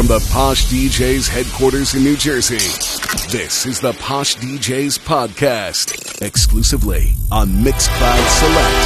[0.00, 2.56] From the Posh DJs headquarters in New Jersey,
[3.28, 8.80] this is the Posh DJs podcast, exclusively on Mixcloud Select.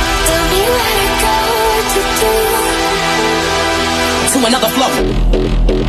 [4.27, 4.91] To, to another flow.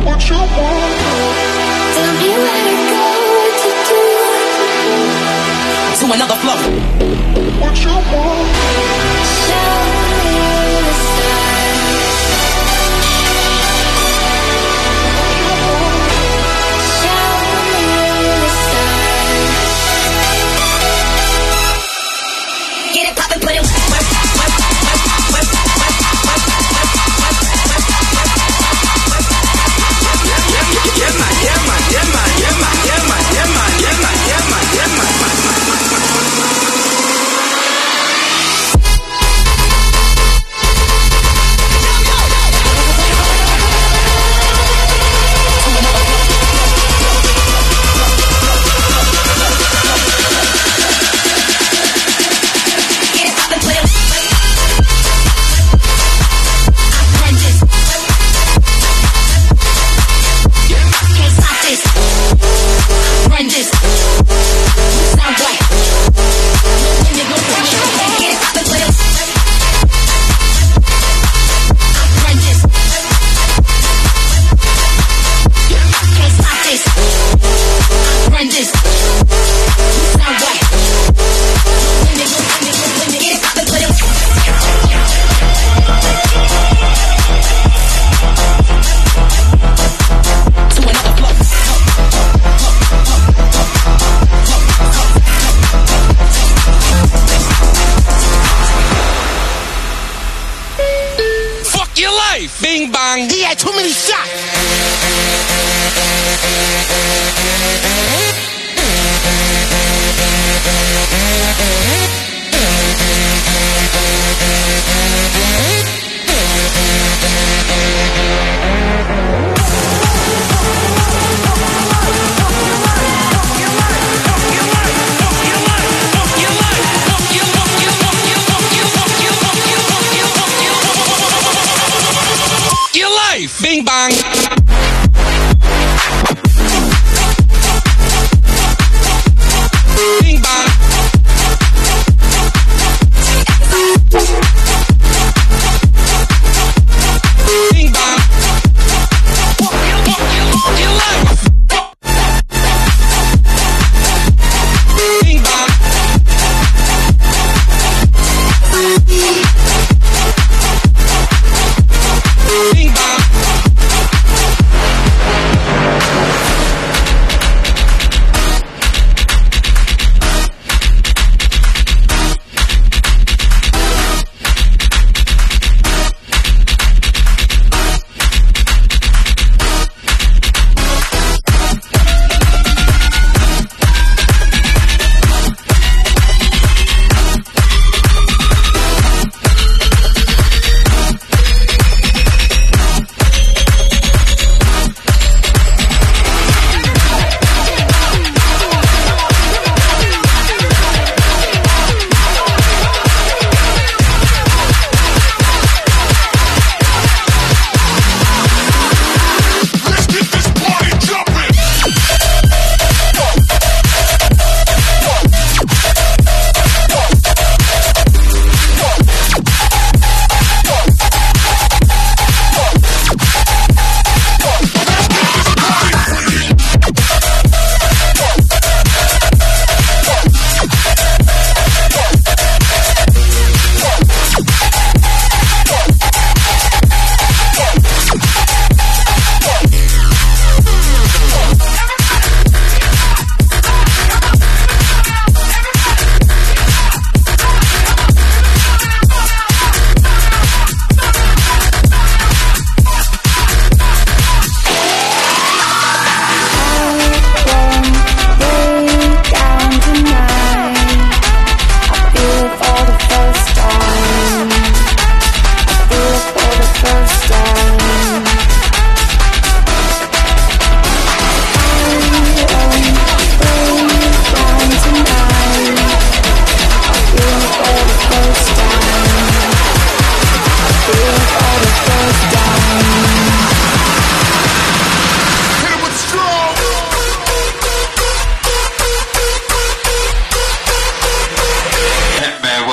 [0.06, 0.94] What you want?
[1.96, 2.02] To,
[6.06, 6.56] to another flow.
[7.58, 9.95] What you want?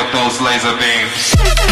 [0.03, 1.62] with those laser beams.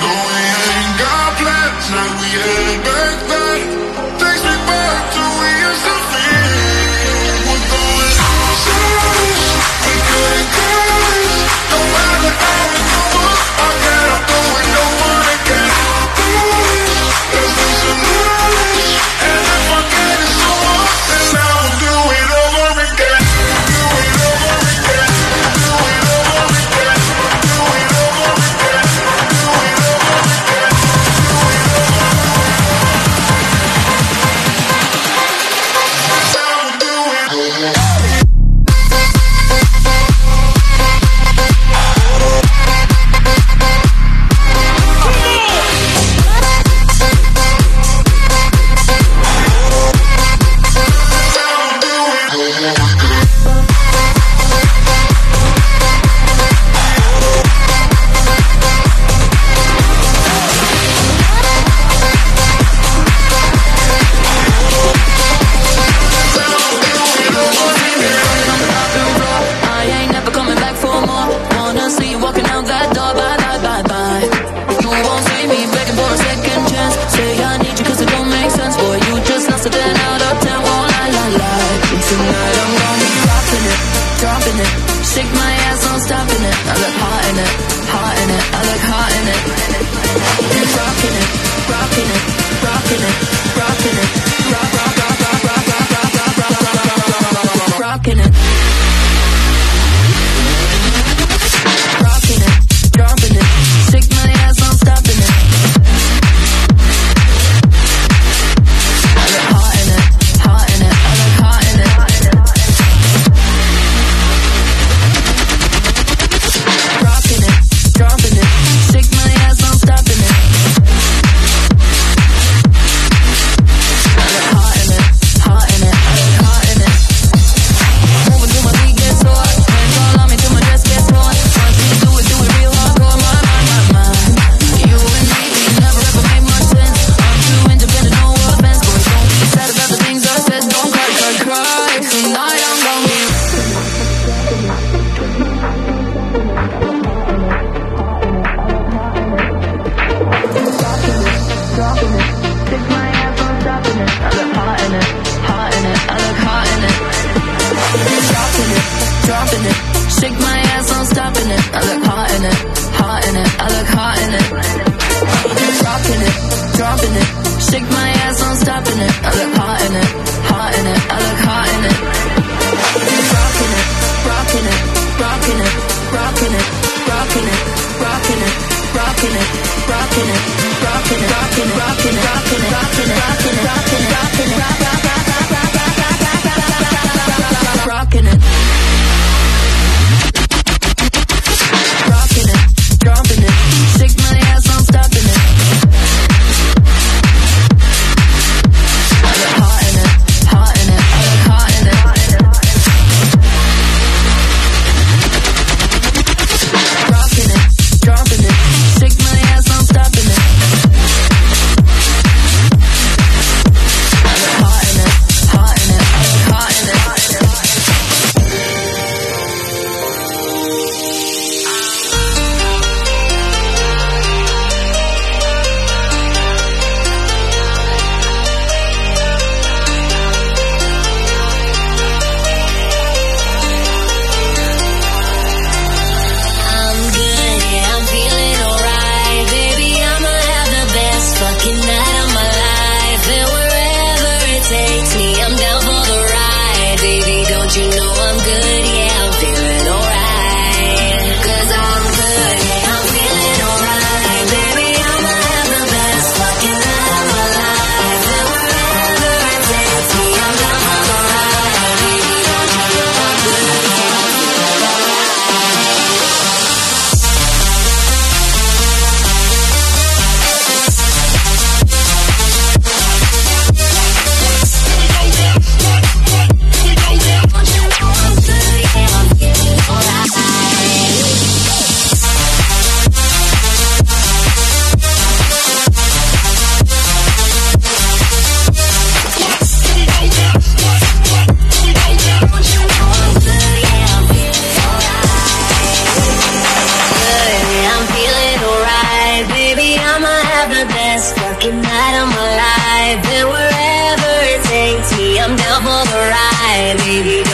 [0.00, 3.89] No, we ain't got plans, no, we ain't back then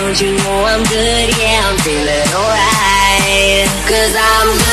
[0.06, 1.36] Don't you know I'm good?
[1.36, 3.66] Yeah, I'm feeling alright.
[3.90, 4.65] Cause I'm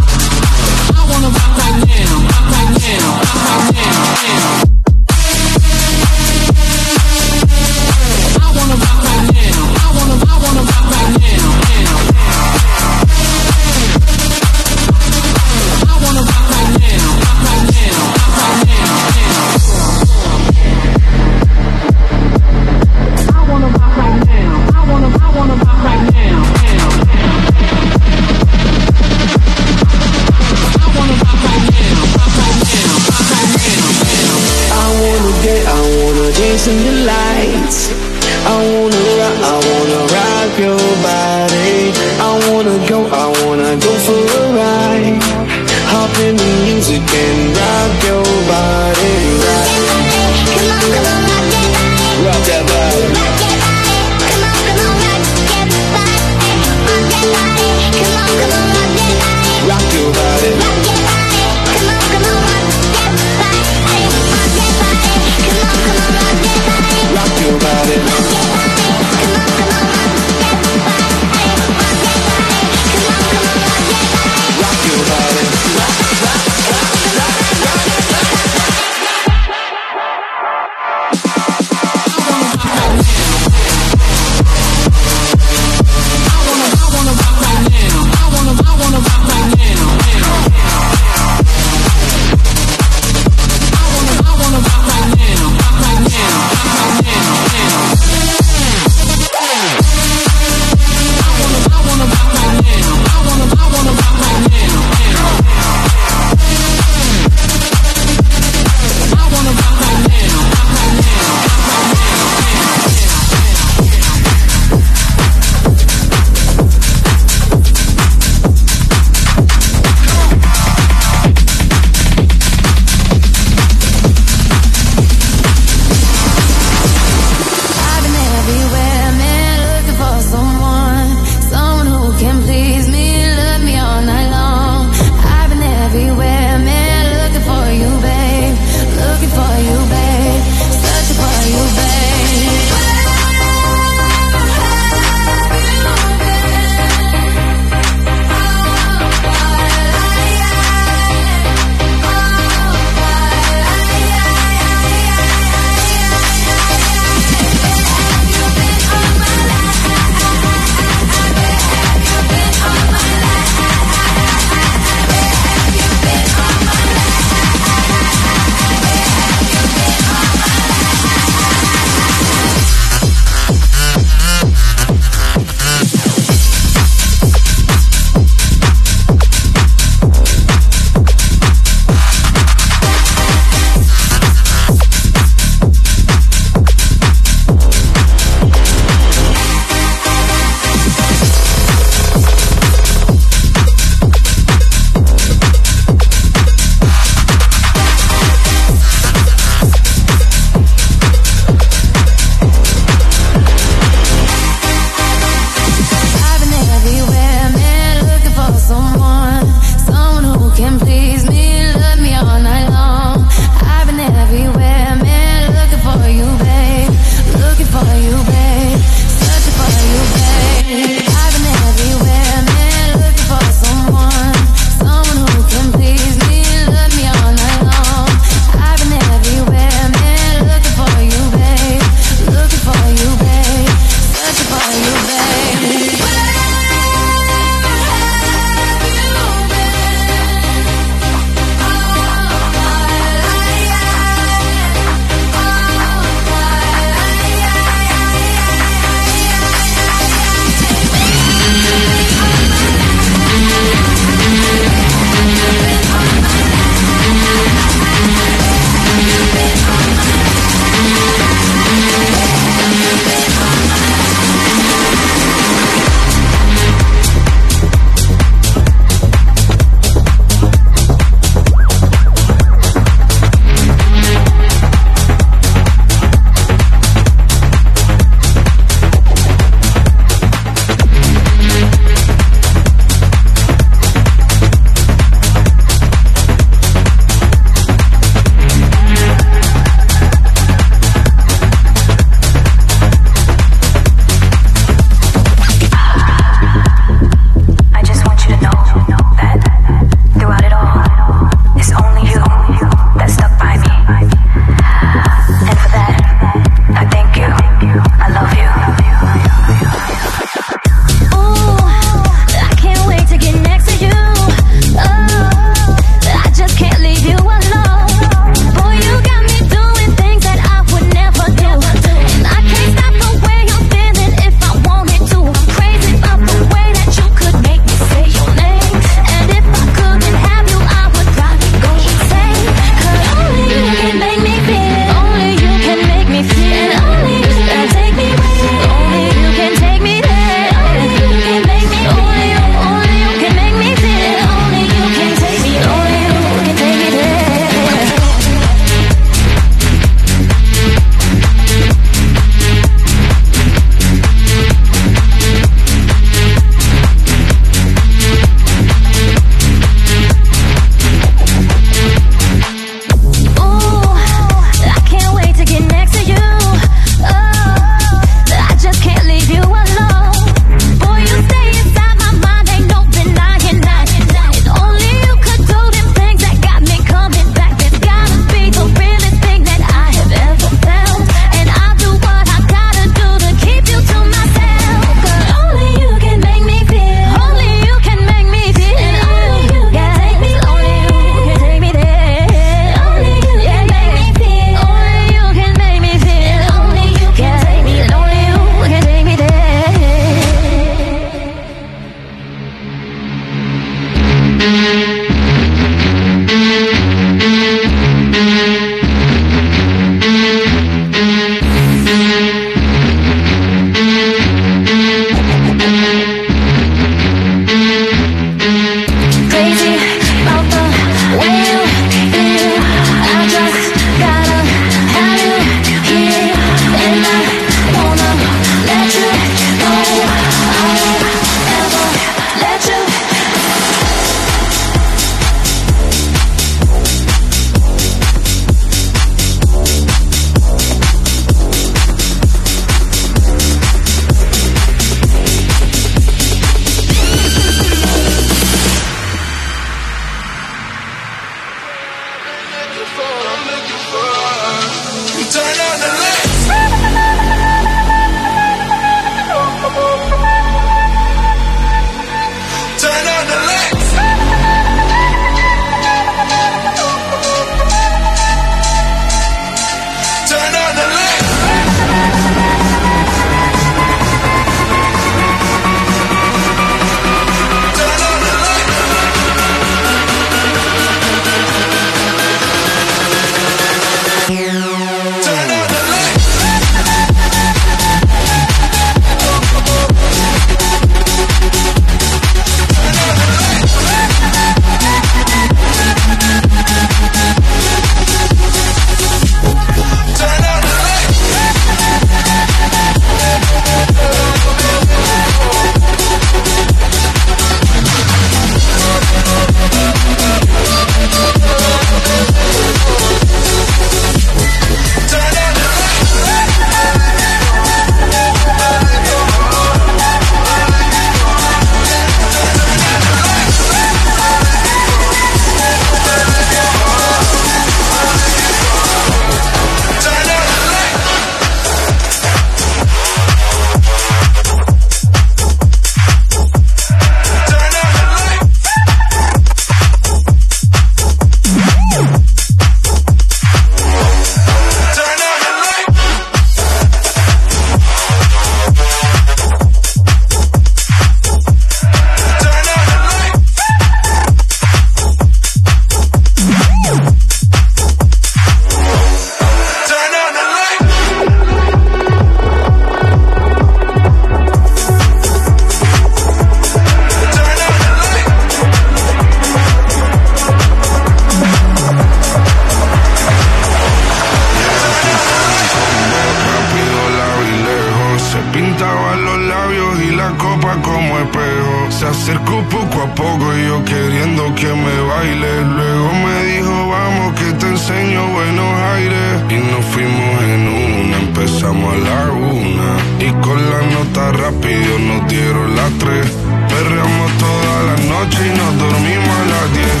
[581.90, 585.62] Se acercó poco a poco y yo queriendo que me baile.
[585.76, 589.42] Luego me dijo, vamos que te enseño buenos aires.
[589.50, 592.90] Y nos fuimos en una, empezamos a la una.
[593.18, 596.26] Y con la nota rápido nos dieron las tres.
[596.68, 600.00] Perreamos toda la noche y nos dormimos a las diez.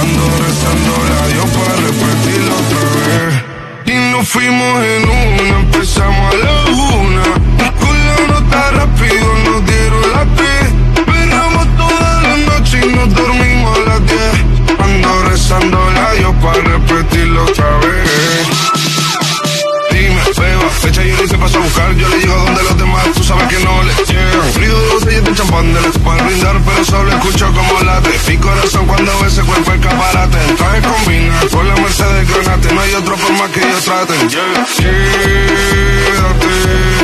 [0.00, 3.50] Ando rezando la Dios para repetirlo otra vez.
[3.86, 6.54] Y nos fuimos en una, empezamos a la
[7.00, 7.24] una.
[7.80, 9.69] Con la nota rápido nos
[13.00, 14.34] nos dormimos a las diez.
[14.78, 18.48] Ando rezando la Dios para repetirlo otra vez.
[19.90, 21.94] Dime, beba, fecha y se pasó a buscar.
[21.94, 24.52] Yo le digo donde los demás, tú sabes que no le llegan.
[24.52, 28.10] Frío de botellas de champán de para brindar, pero solo escucho como late.
[28.28, 30.38] Mi corazón cuando ve ese cuerpo escaparate.
[30.48, 32.74] El traje combina con la Mercedes Granate.
[32.74, 34.28] No hay otra forma que ellos traten.
[34.28, 34.66] Yeah.
[36.06, 36.52] Quédate,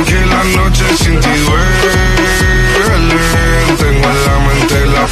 [0.05, 2.37] que la noche sin ti duele.
[3.77, 4.26] Tengo en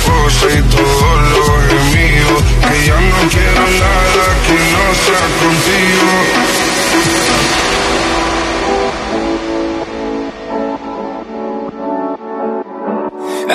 [0.06, 2.41] fosa y todos los gemidos.
[2.68, 6.10] Que ya no quiero nada que no sea contigo.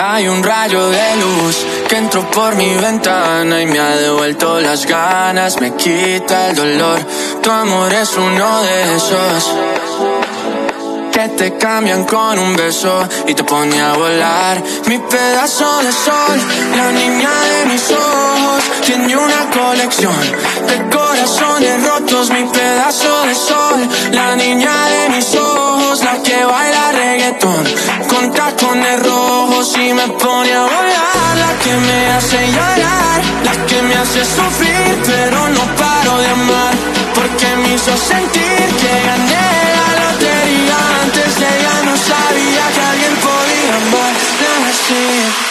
[0.02, 4.86] Hay un rayo de luz que entró por mi ventana y me ha devuelto las
[4.86, 7.00] ganas, me quita el dolor.
[7.42, 9.54] Tu amor es uno de esos
[11.20, 14.62] que te cambian con un beso y te pone a volar.
[14.86, 16.38] Mi pedazo de sol,
[16.76, 20.18] la niña de mis ojos, tiene una colección
[20.68, 22.30] de corazones rotos.
[22.30, 23.80] Mi pedazo de sol,
[24.12, 27.64] la niña de mis ojos, la que baila reggaetón
[28.08, 31.36] con tacones rojos y me pone a volar.
[31.44, 36.89] La que me hace llorar, la que me hace sufrir, pero no paro de amar
[37.20, 40.78] porque me hizo sentir que gané la lotería.
[41.02, 44.14] Antes ella no sabía que alguien podía amar
[44.70, 45.49] así.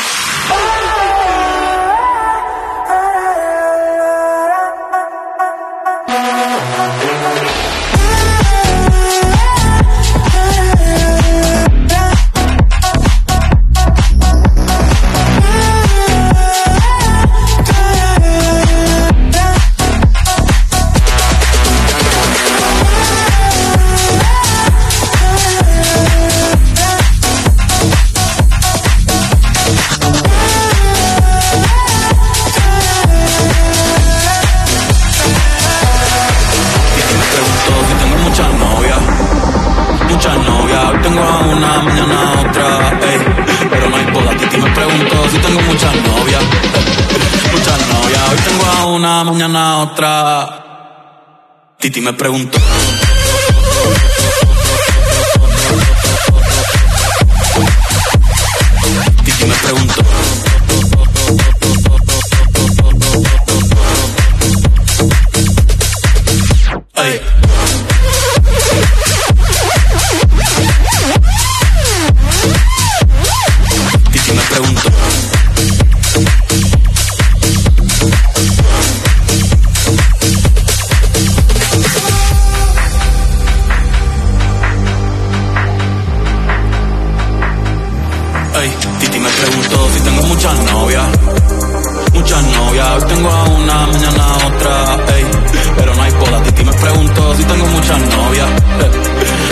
[49.39, 50.65] Mañana otra.
[51.79, 52.59] Titi me preguntó.
[90.39, 91.05] Muchas novias.
[92.13, 95.25] Muchas novias, hoy tengo a una, mañana otra, ey.
[95.75, 98.49] Pero no hay boda, Titi me preguntó si tengo muchas novias.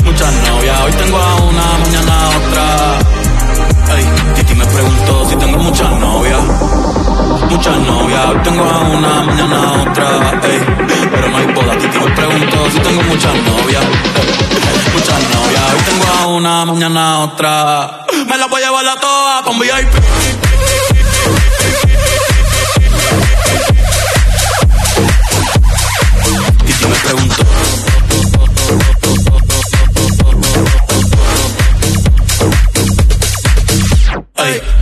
[0.05, 2.99] Muchas novias, hoy tengo a una, mañana otra.
[3.97, 6.39] Ey, Titi me preguntó si tengo muchas novias.
[7.49, 10.05] Muchas novias, hoy tengo a una, mañana otra,
[10.49, 10.59] ey.
[11.11, 13.83] Pero no hay boda, Titi me preguntó si tengo muchas novias.
[14.93, 18.05] Muchas novias, hoy tengo a una, mañana otra.
[18.27, 20.46] Me la voy a llevar a todas con VIP.
[34.37, 34.76] Titi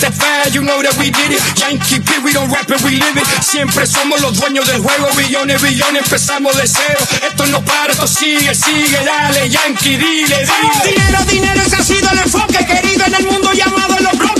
[0.00, 0.16] step
[0.54, 1.42] you know that we did it.
[1.60, 3.26] Yankee P, we don't rap it, we live it.
[3.44, 7.00] Siempre somos los dueños del juego, billones, billones, empezamos de cero.
[7.22, 10.96] Esto no para, esto sigue, sigue, dale, Yankee, dile, dile.
[10.96, 14.39] Dinero, dinero, ese ha sido el enfoque querido en el mundo llamado los bloques.